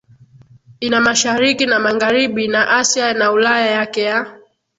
ina 0.85 0.99
Mashariki 1.07 1.65
na 1.65 1.79
Magharibi 1.79 2.43
na 2.53 2.61
Asia 2.79 3.13
na 3.13 3.31
Ulaya 3.31 3.69
Yake 3.71 4.01
ya 4.01 4.37